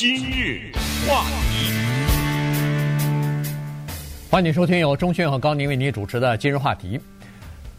[0.00, 0.70] 今日
[1.08, 1.72] 话题，
[4.30, 7.00] 欢迎收听由钟迅和高宁为您主持的今日话题。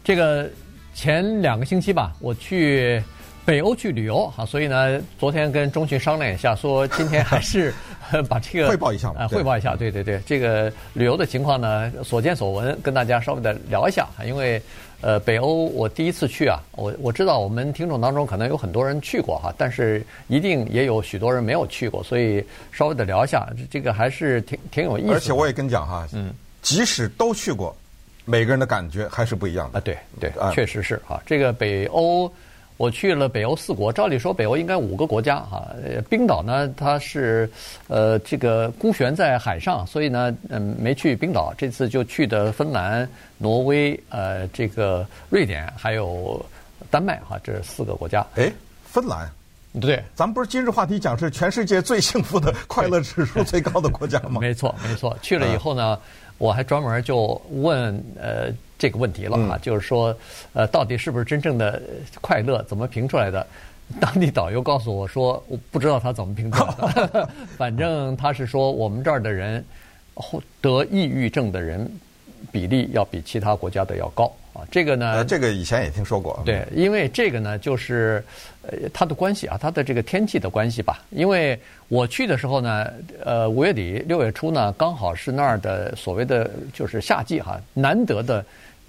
[0.04, 0.46] 这个
[0.92, 3.02] 前两个星期吧，我去
[3.50, 7.74] 北欧去旅游，哈，所以呢，昨天跟中旬商量一下，说今天还是
[8.30, 14.62] 把这个汇报一下嘛，呃，汇报一下，对对对，这个旅游的情况呢，所见所闻，跟大家稍微的聊一下，因为。
[15.02, 25.14] 呃，北欧我第一次去啊，我我知道我们听众当中可能有很多人去过哈，但是一定也有许多人没有去过，所以稍微的聊一下，这个还是挺挺有意思的。
[25.14, 27.74] 而且我也跟你讲哈，嗯，即使都去过，
[28.26, 29.78] 每个人的感觉还是不一样的。
[29.78, 32.30] 啊，对对，确实是哈，这个北欧。
[32.80, 35.68] 我去了北欧四国，照理说北欧应该五个国家哈。
[36.08, 37.46] 冰岛呢，它是
[37.88, 41.52] 呃这个孤悬在海上，所以呢，嗯，没去冰岛。
[41.58, 46.42] 这次就去的芬兰、挪威、呃这个瑞典还有
[46.90, 48.26] 丹麦哈，这四个国家。
[48.36, 48.50] 哎，
[48.82, 49.30] 芬兰，
[49.78, 54.40] 对，咱们不是今日话题讲是全世界最幸福的、快乐指数最高的国家吗？
[54.40, 55.14] 没错，没错。
[55.20, 55.98] 去了以后呢，
[56.38, 58.50] 我还专门就问呃。
[58.80, 60.16] 这个问题了啊，就是说，
[60.54, 61.80] 呃，到底是不是真正的
[62.22, 62.62] 快乐？
[62.62, 63.46] 怎么评出来的？
[64.00, 67.28] 当地导游告诉我说，我不知道他怎么评出来的，
[67.58, 69.62] 反正他是说我们这儿的人
[70.62, 71.90] 得抑郁症的人
[72.50, 74.32] 比例要比其他国家的要高。
[74.52, 76.42] 啊，这个呢，呃，这个以前也听说过。
[76.44, 78.22] 对，因为这个呢，就是
[78.62, 81.04] 呃，它的关系啊，它的这个天气的关系吧。
[81.10, 81.56] 因为
[81.86, 82.92] 我去的时候呢，
[83.24, 88.44] 呃，五月底六月初呢，刚好是那儿的所谓的就是夏季哈，难得的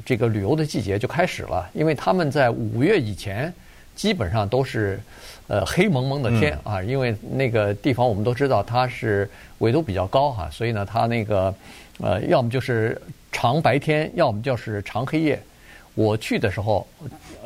[0.06, 1.70] 这个旅游的季节就开始了。
[1.74, 3.54] 因为他们在五月以前
[3.96, 5.00] 基本上都是
[5.48, 11.54] 呃黑蒙蒙的天啊，因为那个地方我们都知道它是纬度比较高哈，所以呢，它那个
[12.00, 13.00] 呃，要么就是
[13.32, 15.40] 长白天，要么就是长黑夜。
[15.94, 16.88] 我去的时候，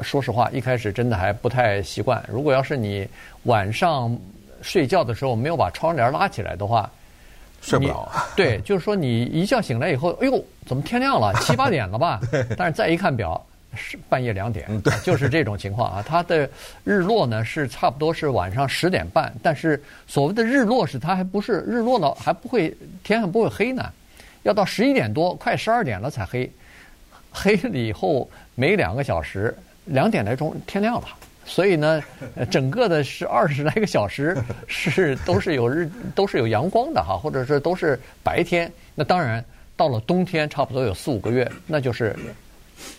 [0.02, 2.23] 说实话，一开始真的还不太习惯。
[2.31, 3.08] 如果要是你
[3.44, 4.16] 晚上
[4.62, 6.90] 睡觉的时候没有把窗帘拉起来的话，
[7.66, 8.08] 睡不着。
[8.36, 11.34] 对，就是说你一觉醒来以后，哎呦，怎么天亮了？
[11.42, 12.22] 七八点了吧？
[12.56, 13.44] 但是再一看表，
[13.76, 14.70] 是半夜两点，
[15.03, 16.06] 就是这种情况啊。
[16.08, 16.48] 它的
[16.84, 23.84] 日落呢是差不多是晚上十点半，但是所谓的日落是它还不是日落呢，还不会天还不会黑呢，
[24.44, 26.50] 要到十一点多，快十二点了才黑。
[27.31, 29.54] 黑了以后没两个小时，
[29.86, 31.08] 两点来钟天亮了，
[31.45, 32.01] 所以呢，
[32.50, 34.35] 整个的是二十来个小时
[34.67, 38.72] 是都是有日都是有阳光的哈，或者是都是白天。
[38.95, 39.44] 那当然
[39.78, 42.16] 到了冬天，差不多有四五个月，那就是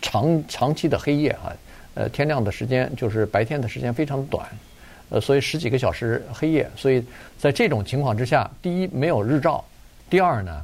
[0.01, 1.51] 长长期的黑夜哈。
[1.95, 4.47] 呃，天亮的时间就是白天的时间非常短，
[5.09, 6.69] 呃，所以十几个小时黑夜。
[6.75, 7.03] 所以
[7.37, 9.63] 在这种情况之下，第一没有日照，
[10.09, 10.63] 第二呢。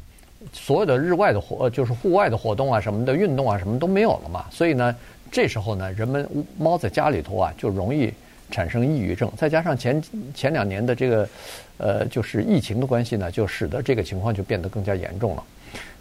[0.51, 4.45] 所有的日外的活，就是户外的活动啊，什么的运动啊，什么都没有了嘛。
[4.51, 4.93] 所以呢，
[5.33, 6.29] 这时候呢，人们
[6.59, 8.13] 猫在家里头啊，就容易
[8.51, 9.31] 产生抑郁症。
[9.35, 10.01] 再加上前
[10.35, 11.29] 前两年的这个，
[11.79, 15.43] 呃，就是疫情的关系呢，就使得这个情况就变得更加严重了。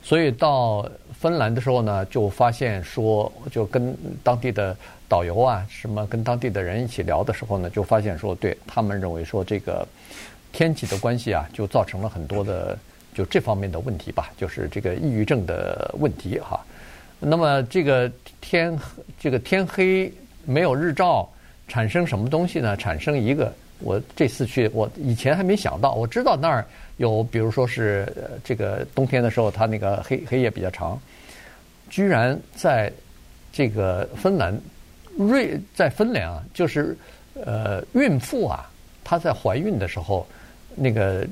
[0.03, 0.87] 所以到
[1.19, 4.76] 芬兰的时候呢，就发现说，就跟当地的
[5.09, 9.88] 导游啊，什么跟当地的人一起聊的时候呢，就发现说，对他们认为说，这个
[10.53, 12.78] 天气的关系啊，就造成了很多的。
[13.14, 16.59] 就这方面的问题吧，就是这个抑郁症的问题哈。
[17.25, 18.10] 那么这个
[18.41, 18.77] 天
[19.19, 20.12] 这个天黑
[20.44, 21.28] 没有日照，
[21.69, 22.77] 产生什么东西呢？
[22.77, 26.66] 产生一个，我这次去，我以前还没想到，我知道那儿
[26.97, 28.12] 有，比如说是
[28.43, 31.00] 这个冬天的时候，它那个黑黑夜比较长，
[31.88, 32.93] 居然在
[33.53, 34.59] 这个芬兰
[35.16, 36.97] 瑞在芬兰啊，就是
[37.44, 38.69] 呃孕妇啊，
[39.05, 40.27] 她在怀孕的时候
[40.75, 41.27] 那个。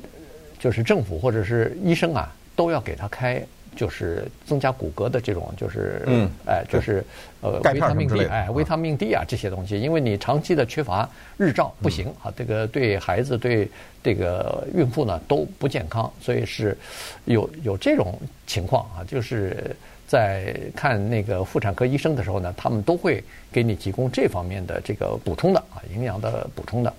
[0.62, 3.42] 就是政府或者是医生啊，都要给她开，
[3.76, 7.04] 就是增加骨骼的这种，就是嗯，哎，就是
[7.40, 13.68] 呃，维他命 D，哎，维他命 D 啊这些东西，因为你长期的缺乏日照不行啊，这个对孩子对
[14.02, 16.76] 这个孕妇呢都不健康，所以是
[17.24, 19.74] 有有这种情况啊，就是
[20.06, 23.22] 在看那个妇产科医生的时候呢，他们都会
[23.52, 26.92] 给你提供这方面的这个补充的啊，营养的补充的。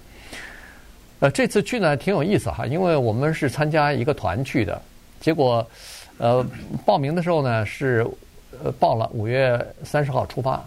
[1.19, 4.81] 呃，这次去呢挺有意思哈，因为我们是参加一个团去的，
[5.19, 5.63] 结果，
[6.21, 6.45] 呃，
[6.85, 8.05] 报名的时候呢是，
[8.63, 10.63] 呃，报了五月三十号出发，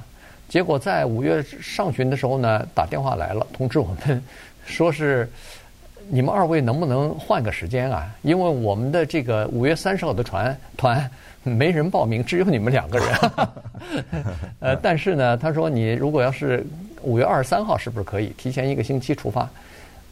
[0.48, 4.20] 结果在五月上旬的时候呢打电话来了，通知我们
[4.66, 5.30] 说是
[6.08, 8.12] 你们二位能不能换个时间啊？
[8.22, 11.08] 因为我们的这个五月三十号的船团
[11.44, 13.08] 没人报名，只有你们两个人。
[14.58, 16.66] 呃，但是呢，他说你如果要是
[17.02, 19.48] 五月二十三号，是不是可以提前一个星期出发？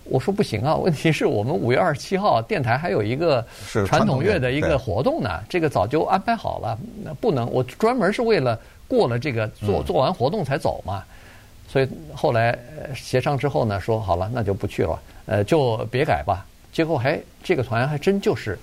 [0.05, 3.45] 我说不行啊，问题是我们五月二十七号电台还有一个
[3.87, 8.59] 传统乐的一个活动呢，这个早就安排好了，那不能，我专门是为了
[8.89, 11.05] 过了这个做做完活动才走嘛，
[11.69, 12.59] 所以后来
[12.95, 18.59] 协商之后呢，说好了，那就不去了，呃，就别改吧，结果还这个团还真就是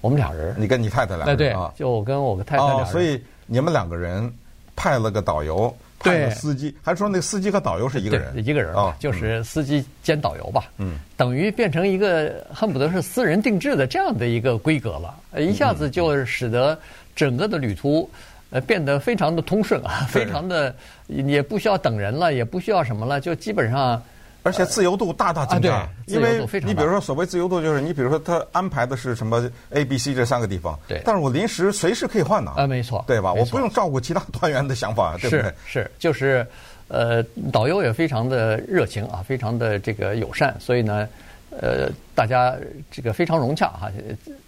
[0.00, 0.54] 我们俩人。
[0.58, 1.72] 你跟你太太两个人啊？
[1.74, 2.86] 对，就我跟我个太太俩人。
[2.86, 4.32] 哦，所以你们两个人
[4.76, 5.74] 派了个导游。
[6.02, 10.64] 对，司机还说那司机和导游是一个人，一个人啊，就是司机兼导游吧。
[10.78, 16.78] 嗯，等于变成一个恨不得是私人定制的这样的一个规格了，一下子就使得
[17.14, 18.08] 整个的旅途
[18.50, 20.74] 呃变得非常的通顺啊，非常的
[21.06, 24.02] 也不需要等人了，也不需要什么了，就基本上。
[24.44, 32.52] 而且自由度大大增加，啊、对，因为你比如说所谓自由度，就是你比如说他安排的是什么 A、B、C 这三个地方，对，但是我临时随时可以换呢。
[32.56, 33.32] 啊，没错，对吧？
[33.32, 35.42] 我不用照顾其他 团员的想法，对不对？
[35.42, 36.44] 是是，就是
[36.88, 37.22] 呃，
[37.52, 41.08] 导游也非常的热情啊，非常的这个友善，所以呢，
[41.50, 42.56] 呃，大家
[42.90, 43.90] 这个非常融洽哈。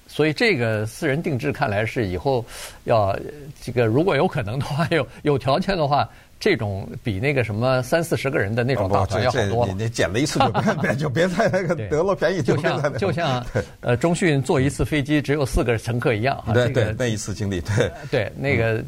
[0.09, 2.45] 所以这个私人定制看来是以后
[2.85, 3.17] 要
[3.63, 6.09] 这个如果有可能的话，有有条件的话。
[6.45, 9.73] 这种比那个什么三四十个人的那种大团要好多了。
[9.73, 10.51] 你你捡了一次就
[10.83, 13.47] 别 就别在那个得了便宜就，就像就像
[13.81, 16.53] 呃中迅坐一次飞机只有四个乘客一样啊。
[16.53, 18.85] 对对，那一次经历对对那个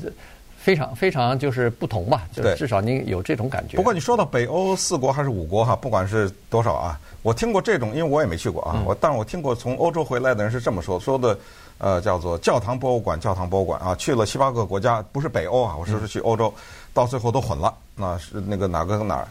[0.59, 3.79] 非常非常就是不同吧，就至少你有这种感觉。
[3.79, 11.39] 不过你说到北欧四国还是五国哈，不管是多少啊，我听过这种，因为我也没去过啊，我但是我听过从欧洲回来的人是这么说说的，
[11.79, 16.53] 呃，叫做教堂博物馆，教堂博物馆啊，去了七八个国家，不是北欧啊，我说是去欧洲。
[16.97, 19.29] 到最后都混了，那是那个哪个哪儿？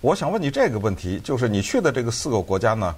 [0.00, 2.94] 我想问你这个问题，就是你去的这个四个国家呢，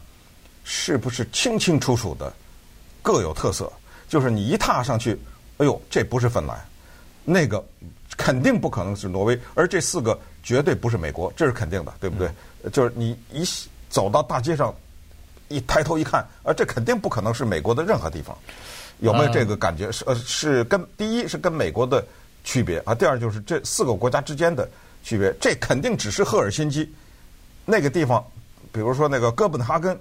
[0.63, 2.31] 是不是清清楚楚的
[3.01, 3.73] 各有特色？
[4.11, 5.19] 就是你一踏上去，
[5.57, 6.55] 哎呦，这不是芬兰，
[7.25, 7.65] 那个
[8.15, 12.29] 肯定不可能是挪威，而这四个绝对不是美国，这是肯定的，对不对？
[12.63, 13.43] 嗯、就是你一
[13.89, 14.75] 走到大街上，
[15.49, 18.37] 一抬头一看，啊，这肯定不可能是美国的任何地方，
[18.99, 19.91] 有没有这个感觉？
[19.91, 22.05] 是呃，是跟第一是跟美国的。
[22.43, 24.69] 区别啊，第二就是这四个国家之间的
[25.03, 26.91] 区别，这肯定只是赫尔辛基
[27.65, 28.25] 那个地方，
[28.73, 29.99] 比如说那个哥本哈根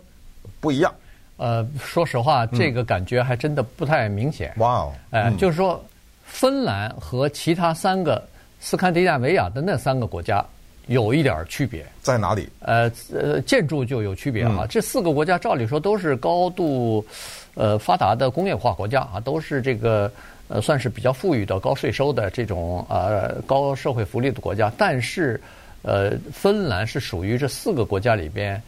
[0.60, 0.94] 不一样。
[1.38, 4.54] 呃，说实话，这个感觉还真的不太明显。
[4.58, 4.94] 哇哦！
[5.12, 5.82] 哎，就是说，
[6.26, 8.22] 芬兰和其他三个
[8.60, 10.46] 斯堪的纳维亚的那三个国家
[10.88, 11.86] 有一点区别。
[12.02, 12.50] 在哪里？
[12.60, 14.66] 呃呃，建筑就有区别啊。
[14.70, 17.06] 这四个国家照理说都是高度
[17.56, 20.12] 呃发达的工业化国家啊，都是这个。
[20.50, 25.40] 呃，算是比较富裕的、高税收的这种呃高社会福利的国家，但是，
[25.84, 28.60] 呃，芬兰是属于这四个国家里边，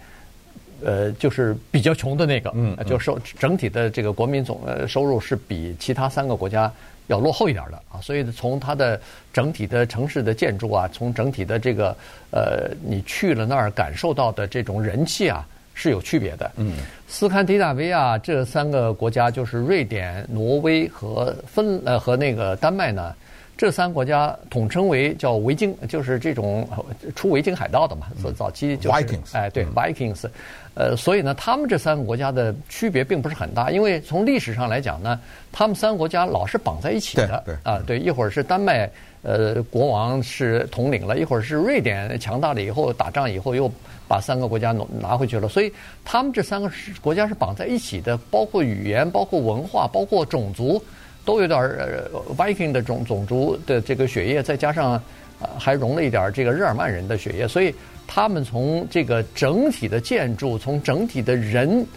[0.85, 6.71] 呃，就是比较穷的那个，嗯，就收整体的这个国民总呃收入是比其他三个国家
[7.07, 9.01] 要落后一点的啊，所以从它的
[9.33, 11.97] 整体的城市的建筑啊，从整体的这个
[12.29, 15.43] 呃，你去了那儿感受到的这种人气啊。
[15.81, 16.51] 是有区别的。
[16.57, 16.73] 嗯，
[17.07, 23.15] 斯堪的纳维亚这三个国家就是瑞典、挪威和芬呃和那个丹麦呢，
[23.57, 26.69] 这三个国家统称为叫维京，就是这种
[27.15, 28.05] 出维京海盗的嘛。
[28.21, 30.25] 所以早期就是 Vikings，哎，对 Vikings，
[30.75, 35.19] 呃，所以呢，他们这三个国家的区别并不是很大，因为从历史上来讲呢，
[35.51, 37.41] 他们三个国家老是绑在一起的。
[37.43, 38.87] 对，啊，对，一会儿是丹麦
[39.21, 43.71] 呃国王是统领了，一会儿是瑞典强大了以后打仗以后又。
[44.07, 45.71] 把三个国家拿拿回去了，所以
[46.03, 46.69] 他们这三个
[46.99, 50.83] 国家是绑在一起的，包括语言、包括文化、包括种族，
[51.23, 55.01] 都有点儿 Viking 的种种族的这个血液，再加上
[55.57, 57.73] 还融了一点这个日耳曼人的血液，所以
[58.05, 61.87] 他们从这个整体的建筑，从整体的人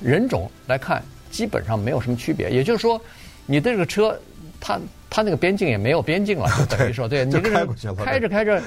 [0.00, 2.48] 人种来看，基本上没有什么区别。
[2.48, 3.00] 也就是说，
[3.46, 4.16] 你这个车，
[4.60, 4.78] 它
[5.14, 7.64] 它那个边境也没有边境了， 就等于说，对，你这个
[8.04, 8.60] 开着开着。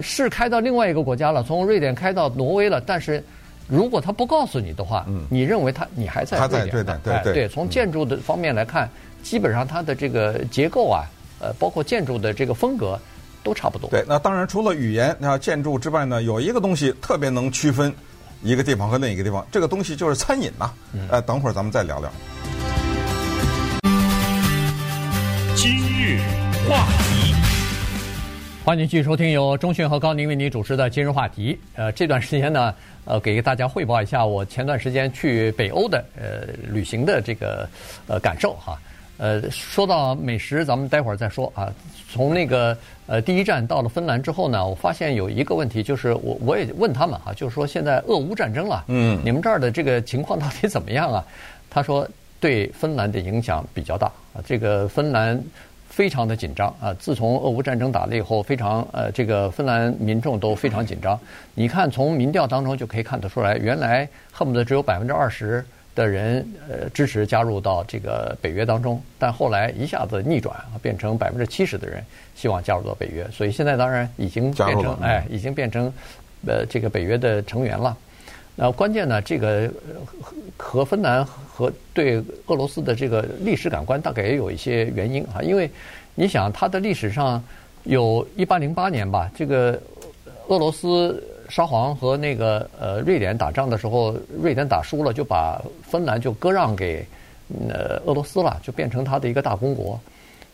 [0.00, 2.80] 是开到另外一个国家了，从瑞典开到挪威了。
[2.80, 3.22] 但是，
[3.66, 6.70] 如果他不告诉你的话，嗯、你认为他你还在瑞典？
[6.70, 7.48] 对对对对。
[7.48, 8.90] 从建筑的方面来看，嗯、
[9.24, 11.04] 基本上它的这个结构啊，
[11.40, 12.96] 呃，包括建筑的这个风格
[13.42, 13.90] 都差不多。
[13.90, 17.92] 对，那当然除了语言、那建筑之外呢，有一个东西特别能区分
[18.40, 20.72] 一个地方和另一个地方，这个东西就是餐饮呐。
[20.92, 21.08] 嗯。
[21.10, 22.08] 呃，等会儿咱们再聊聊。
[26.72, 27.34] 话题。
[28.64, 31.58] 欢迎继续收听由中讯和高宁为您主持的今日话题。
[31.74, 32.74] 呃，这段时间呢，
[33.04, 37.68] 呃，给大家汇报一下我前段时间去北欧的呃旅行的这个
[38.06, 38.78] 呃感受哈。
[39.18, 41.70] 呃，说到美食，咱们待会儿再说啊。
[42.10, 42.76] 从那个
[43.06, 51.22] 呃第一站到了芬兰之后呢，我发现有一个问题，就是我我也问他们哈，就是说现在俄乌战争了，嗯，你们这儿的这个情况到底怎么样啊？
[51.68, 52.08] 他说
[52.40, 55.38] 对芬兰的影响比较大啊，这个芬兰。
[55.92, 56.94] 非常的紧张啊！
[56.98, 61.20] 自从俄乌战争打了以后，非常呃，这个芬兰民众都非常紧张。
[61.54, 65.62] 你看，从民调当中就可以看得出来，原来恨不得只有百分之二十
[65.94, 72.02] 的人呃支持加入到这个北约当中，但后来一下子逆转啊，变成百分之七十的人
[72.34, 73.28] 希望加入到北约。
[73.30, 75.92] 所以现在当然已经变成哎，已经变成
[76.46, 77.94] 呃这个北约的成员了。
[78.54, 79.70] 那关键呢，这个
[80.58, 85.68] 和芬兰和对俄罗斯的这个历史感官大概也有一些原因啊，因为
[86.14, 87.42] 你想，它的历史上
[87.84, 89.80] 有一八零八年吧，这个
[90.48, 97.02] 俄罗斯沙皇和那个呃瑞典打仗的时候，瑞典打输了，就把芬兰就割让给
[97.70, 99.98] 呃俄罗斯了，就变成他的一个大公国。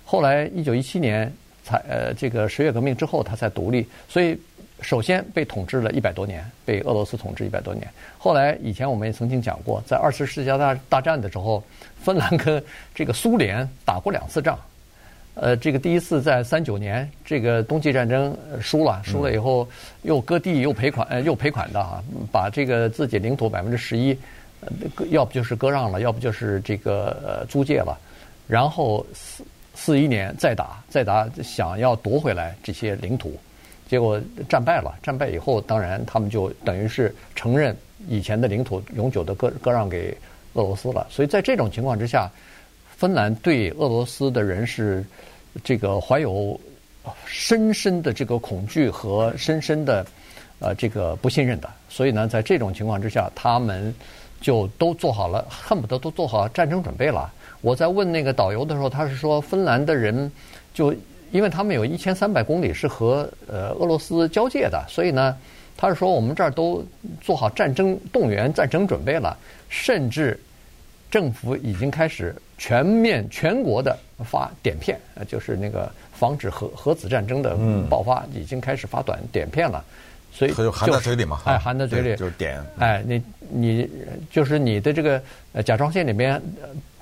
[0.04, 1.30] 后来一九一七年
[1.64, 4.38] 才呃这个十月革命之后，他才独立，所以。
[4.80, 7.86] 首先被统治了一百多年，被俄罗斯统治一百多年。
[8.16, 11.62] 后来以前我们也曾经讲过，在二次世界大大战的时候，
[12.02, 12.62] 芬兰跟
[12.94, 14.58] 这个苏联打过两次仗。
[15.34, 19.68] 呃，这个第一次在三九年，这个冬季战争输了，输了以后
[20.02, 24.16] 又割地又赔款，呃，又赔款的啊，把这个自己领土百分之十一，
[25.10, 27.96] 要不就是割让了，要不就是这个呃租借了。
[28.48, 29.44] 然后四
[29.74, 33.38] 四一年再打，再打，想要夺回来这些领土。
[33.88, 37.74] 结果战败了，战败以后，当然他们就等于是承认
[38.06, 40.14] 以前的领土永久的割割让给
[40.52, 41.06] 俄罗斯了。
[41.08, 42.30] 所以在这种情况之下，
[42.94, 45.02] 芬兰对俄罗斯的人是
[45.64, 46.60] 这个怀有
[47.24, 50.06] 深深的这个恐惧和深深的
[50.58, 51.70] 呃这个不信任的。
[51.88, 53.94] 所以呢，在这种情况之下，他们
[54.38, 57.32] 就都做好了，恨不得都做好战争准备了。
[57.62, 60.30] 我在问那个导游的时候，他是说芬兰的人
[60.74, 60.94] 就。
[61.30, 65.36] 因为他们有一千三百公里是和呃俄罗斯交界的，所以呢，
[65.76, 66.84] 他是说我们这儿都
[67.20, 69.36] 做好战争动员、战争准备了，
[69.68, 70.38] 甚至
[71.10, 77.56] 政府已经开始全面全国的发碘片，呃，就是那个防止核核子战争的
[77.88, 79.84] 爆发，已经开始发短碘片了。
[80.30, 82.62] 所以就含在嘴里嘛，哎，含在嘴里就是碘。
[82.78, 83.90] 哎，你你
[84.30, 85.20] 就是你的这个
[85.64, 86.40] 甲状腺里边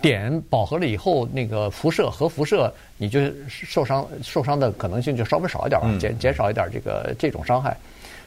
[0.03, 7.76] 碘饱和了以后，那个辐射核辐射，你就受伤受伤的可能性就稍微少一点吧，减减少一点这个这种伤害。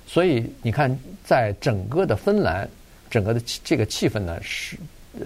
[0.07, 2.67] 所以你看，在整个的芬兰，
[3.09, 4.77] 整个的这个气氛呢，是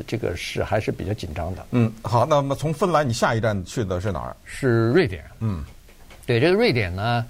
[0.06, 1.66] 这个是还是比较紧张的。
[1.72, 4.36] 嗯，好，那么从芬兰，你下一站去的是哪儿？
[4.44, 5.24] 是瑞典。
[5.40, 5.64] 嗯，
[6.26, 7.26] 对，这个瑞典呢。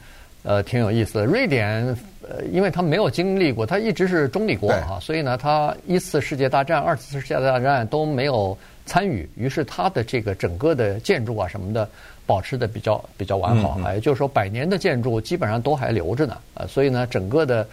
[0.45, 1.25] 呃，挺有意思的。
[1.25, 1.85] 瑞典，
[2.21, 11.87] 呃，因为它没有经历过，它一直是中立国哈，所以呢，它一次世界大战、二次世界大战都没有参与，于是它的这个整个的建筑啊什么的
[12.25, 16.37] 保持的比较比较完好，也就是说，百年的建筑基本上都还留着呢。
[16.53, 17.67] 呃，所以呢，整个的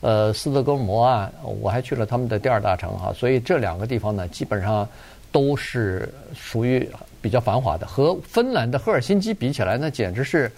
[0.00, 1.30] 呃斯德哥尔摩啊，
[1.60, 4.88] 我还去了他们的第二大城哈，所以这两个地方呢，基本上
[5.30, 6.88] 都是属于
[7.20, 10.50] 比较繁华的，和芬兰的赫尔辛基比起来，那简直是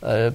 [0.00, 0.32] 呃。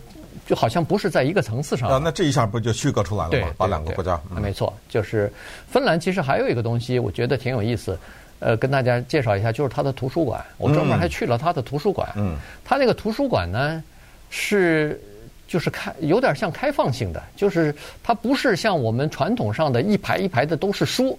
[0.48, 3.54] 就好像不是在一个层次上啊，那这一下不就区隔出来了吗？
[3.58, 5.32] 把两个国家，嗯、没错，就是
[5.70, 6.00] 芬兰。
[6.00, 7.98] 其实还有一个东西，我觉得挺有意思，
[8.42, 10.44] 呃，跟大家介绍一下，就是他的图书馆。
[10.58, 12.10] 我专门还去了他的图书馆。
[12.18, 13.82] 嗯，他那个图书馆呢，
[14.32, 15.00] 是
[15.48, 21.18] 就是开有点像开放性的，就是它不是像我们传统上的一排一排的都是书，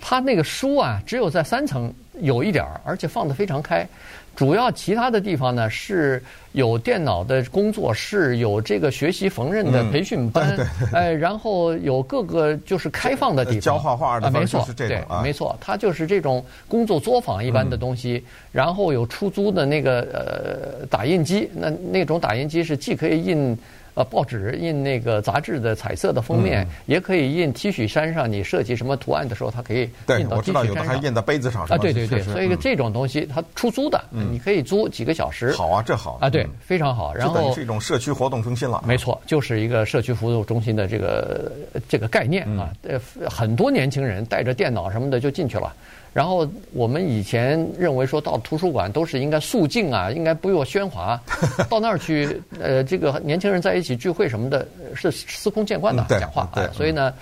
[0.00, 3.86] 它那个书啊，只有在三层有一点儿，而且放的非常开。
[4.34, 6.22] 主要其他的地方呢，是
[6.52, 10.56] 有电脑的工作室，有这个学习缝纫的培训班，
[10.92, 18.24] 哎，然后有各个就是开放的地方，教画画的，没错，对，没错，它就是这种工作作坊一般的东西。
[18.52, 23.56] 然后有出租的那个呃打印机，那那种打印机是既可以印。
[23.94, 28.30] 呃，报纸印那个杂志的彩色的封面，也可以印 T 恤衫上。
[28.30, 30.32] 你设计什么图案的时候，它可以印到 T 恤衫上。
[30.32, 31.62] 对，我知道有的还印在杯子上。
[31.66, 35.52] 啊，对对对，所以这种东西它出租的，你可以租几个小时。
[35.52, 37.14] 好啊，这好啊，对，非常好。
[37.14, 38.82] 然后是一种社区活动中心了。
[38.86, 41.52] 没错，就是一个社区服务中心的这个
[41.88, 42.72] 这个概念啊。
[42.82, 45.72] 呃，很多年轻人带着电脑什么的就进去了。
[46.14, 51.20] 然后我们以前认为说到图书馆都是应该肃静啊，应该不用喧哗，
[51.68, 56.70] 到那儿去，呃，这个年轻人在一起聚会什么的，是司空见惯的讲话啊。
[56.72, 57.12] 所以呢，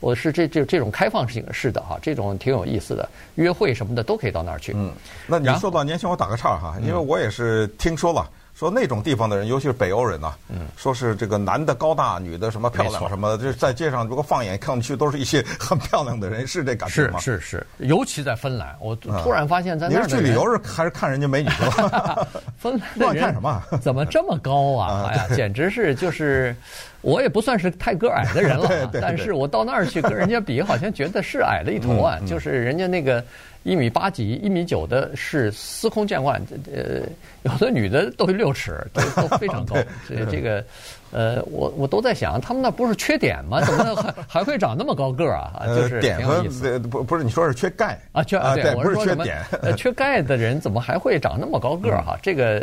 [0.00, 4.72] 我是这这这种开放性式的哈，这种挺有意思的，约会什么的都可以到那儿去。
[4.74, 4.90] 嗯，
[5.28, 8.28] 那你说到年轻，我打个岔哈，因为我也是听说了。
[8.60, 17.18] 说那种地方的人，尤其是北欧人呐、啊，嗯，说是这个男的高大，女的什么漂亮什么的，就是在街上如果放眼看去，都是一些 很漂亮的人，是这感觉吗？
[17.20, 22.28] 是是是，尤其在芬兰，我突然发现，在那儿、嗯、你是去旅游是还是看人家美女是吧？
[22.58, 23.62] 芬兰的 人看什么？
[23.80, 25.08] 怎么这么高啊？
[25.08, 26.54] 哎呀，简直是就是。
[27.02, 32.18] 我也不算是太个矮的人了，但是我到那儿去跟人家比，好像觉得是矮了一头啊。
[32.26, 33.24] 就是人家那个
[33.62, 36.40] 一米八几、一米九的，是司空见惯。
[36.72, 37.02] 呃，
[37.42, 39.76] 有的女的都六尺，都都非常高。
[40.08, 40.64] 所以这个，
[41.12, 43.60] 呃，我我都在想，他们那不是缺碘吗？
[43.60, 45.62] 怎么还还会长那么高个儿啊？
[45.66, 46.78] 就是挺有意思。
[46.78, 48.24] 不不是，你说是缺钙啊？
[48.24, 48.54] 缺啊？
[48.54, 49.24] 对，我是说什么？
[49.60, 52.18] 呃，缺钙的人怎么还会长那么高个儿哈？
[52.22, 52.60] 这个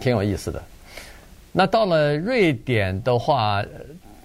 [0.00, 0.62] 挺有意思的。
[1.50, 3.64] 那到了瑞典的话，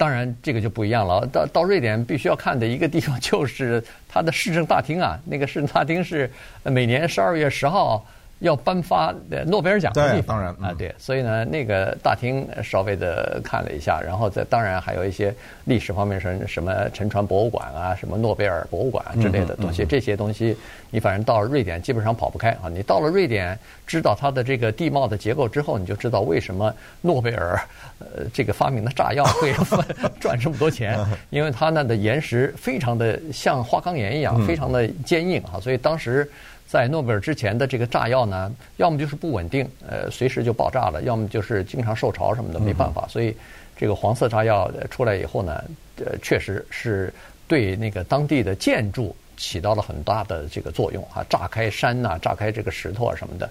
[0.01, 1.23] 当然这个就不一样了。
[1.31, 6.27] 到到瑞典必须要看的一个地方就是它的市政大厅啊，那个市政大厅是
[6.63, 8.03] 每年十二月十号。
[8.41, 9.13] 要颁发
[9.45, 15.33] 诺贝尔奖的地方，当然、嗯、啊，对，所以呢，那个大厅稍微的看了一下，然后在当然还有一些
[15.65, 20.57] 历史方面什什么沉船博物馆啊，什么诺贝尔博物馆之类的东西，嗯嗯嗯、这些东西
[20.89, 22.67] 你反正到了瑞典基本上跑不开啊。
[22.67, 27.59] 你到了瑞典，知道它的这个地貌的结构之后，你就知道为什么诺贝尔
[27.99, 29.53] 呃这个发明的炸药会
[30.19, 30.97] 赚这么多钱，
[31.29, 36.27] 因为它那的岩石非常的像花岗岩一样，非常的坚硬啊，所以当时。
[36.71, 43.05] 在诺贝尔之前的这个炸药呢，要么就是不稳定，呃，随时就爆炸了；要么就是经常受潮什么的，没办法。
[43.09, 43.35] 所以，
[43.75, 45.61] 这个黄色炸药出来以后呢，
[45.97, 47.13] 呃，确实是
[47.45, 53.49] 对那个当地的建筑起到了很大的这个作用啊，炸开山呐，炸开这个石头啊什么的。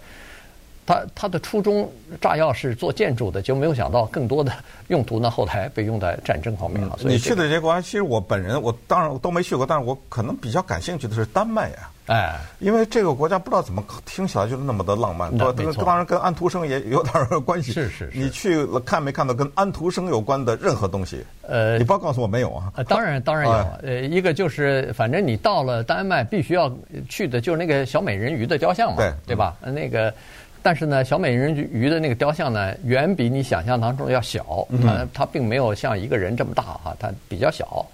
[0.86, 1.88] 它它的初衷，
[2.20, 4.52] 炸药是做建筑的，就没有想到更多的
[4.88, 5.30] 用途呢。
[5.30, 6.96] 后来被用在战争方面了。
[6.98, 11.90] 所以你去的这些国家，其实我本人我当然都没去过，但是我可能比较感兴趣的是丹麦呀。
[12.06, 15.30] 哎，因为这个国家不知道怎么听起来就那么的浪漫。
[15.32, 15.84] 那没错。
[15.84, 17.70] 当然跟安徒生也有点关系。
[17.70, 18.18] 是是是。
[18.18, 21.24] 你去了看没看到跟安徒生有关的任何东西？
[21.42, 22.72] 呃，你不要告诉我没有啊。
[22.88, 23.88] 当然当然有。
[23.88, 26.72] 呃，一个就是反正你到了丹麦，必须要
[27.08, 29.54] 去的就是那个小美人鱼的雕像嘛，对对吧？
[29.62, 30.12] 那个。
[30.62, 34.66] 但是呢，小美人鱼的那个雕像呢，远比你想象当中要小。
[34.82, 37.84] 它它并没有像一个人这么大哈，它比较小。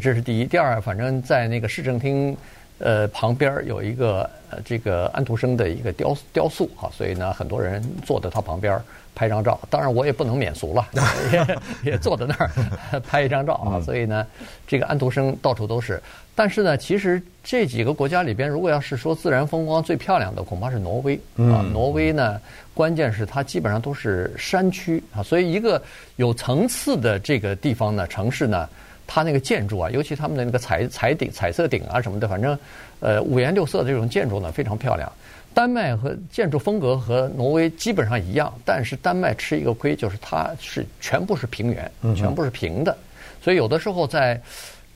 [0.00, 0.44] 这是第一。
[0.44, 2.36] 第二，反正在那个市政厅
[2.78, 8.78] 呃旁边有一个呃这个安徒生的一个雕雕塑哈，所以呢，很多人坐在他旁边
[9.14, 9.60] 拍张照。
[9.70, 10.88] 当然，我也不能免俗了，
[11.32, 13.80] 也也坐在那儿拍一张照啊。
[13.80, 14.26] 所以呢，
[14.66, 16.02] 这个安徒生到处都是。
[16.34, 21.60] 但是呢，其实这几个国家里边，如果要是说自然风光最漂亮的，恐怕是挪威啊。
[21.72, 22.40] 挪威呢，
[22.72, 25.82] 关键是它基本上都是山区啊，所以一个
[26.16, 28.66] 有层次的这个地方呢，城市呢，
[29.06, 32.58] 它那个建筑啊，尤其他们的那个彩彩顶、彩色顶啊什么的，反正
[33.00, 35.12] 呃五颜六色的这种建筑呢，非常漂亮。
[35.54, 42.96] 丹麦和建筑风格和挪威基本上一样，但是丹麦吃一个亏，就是它是全部是平原，全部是平的，
[43.42, 44.40] 所以有的时候在。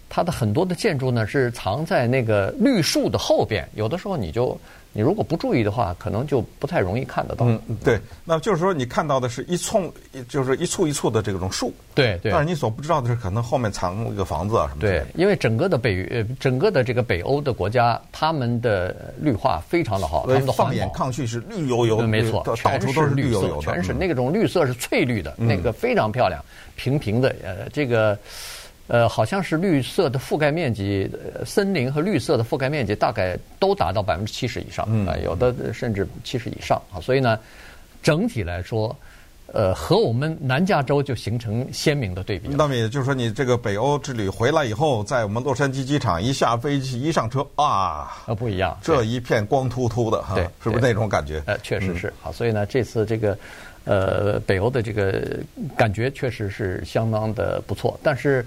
[0.09, 4.57] 它的很多的建筑呢，是藏在那个绿树的后边，有的时候你就
[4.97, 7.45] 你如果不注意的话，可能就不太容易看得到。
[7.45, 8.01] 嗯，对。
[8.25, 9.93] 那就是说，你看到的是一簇，
[10.27, 11.71] 就是一簇一簇的这种树。
[11.95, 12.33] 对对。
[12.33, 14.89] 但是你所不知道的是，可能后面藏一个房子啊什么的。
[14.89, 26.43] 对，因为整个的北呃，整个的这个北欧的国家，他们的绿化非常的好，他们的放眼看去是绿油油的，没错，到处都是绿油油的，全是那种绿色是翠绿的，那个非常漂亮，
[26.75, 28.19] 平平的呃这个。
[28.88, 31.11] 呃，好像是绿色的覆盖面积，
[31.44, 37.01] 森林和绿色的覆盖面积大概都达到百分之七十以上，啊、呃，有的甚至七十以上啊。
[37.01, 37.37] 所以呢，
[38.01, 38.96] 整体来说，
[39.53, 42.49] 呃，和我们南加州就形成鲜明的对比。
[42.49, 51.42] 那么也就是说，你这个北欧之旅回来以后，在我们洛杉矶机场一下飞机一上车啊，啊不一样，这一片光秃秃的哈，是不是那种感觉？
[51.46, 52.31] 呃，确实是啊。
[52.31, 53.37] 所以呢，这次这个。
[53.87, 55.38] 呃，北欧的这个
[55.77, 58.44] 感觉确实是相当的不错，但是，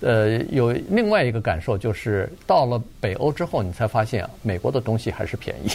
[0.00, 5.70] 呃，有另外一个感受就是，到了北欧之后，你才发现啊，美国的东西还是便宜。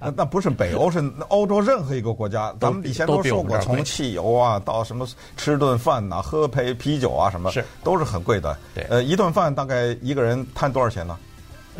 [0.00, 2.54] 那 那不是北欧，是欧洲任何一个国家。
[2.60, 5.04] 咱们以前都说过，从汽油啊到什么
[5.36, 8.56] 吃顿饭呐、喝杯啤酒啊什么，是都是很贵的。
[8.74, 11.18] 对，呃，一顿饭大概一个人摊多少钱呢？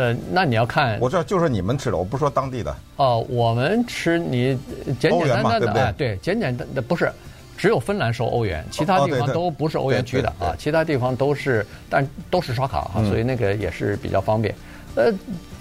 [0.00, 2.74] 呃，那你要看，我知道就是你们吃的，我不说当地的。
[2.96, 4.58] 哦，我们吃你
[4.98, 7.12] 简简单单的，哎，对，简简单的不是，
[7.54, 14.54] 只有芬兰收欧元，其他地方都不是欧元区的啊，其他地方都是，但都是刷卡哈，所以那个也是比较方便。
[14.94, 15.12] 呃，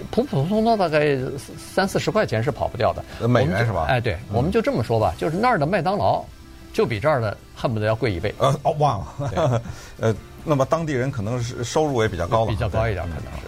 [0.09, 1.17] 普普通通的大概
[1.57, 3.27] 三四十块钱是跑不掉的。
[3.27, 3.87] 美元是吧？
[3.89, 6.23] 哎，对，我们就这么说吧，就是那儿的麦当劳
[6.71, 8.33] 就比这儿的恨不得要贵一倍。
[8.37, 9.61] 呃，哦，忘了，
[9.99, 13.47] 呃，那么当地人可能是收入也比较高了，比较高一点可能是。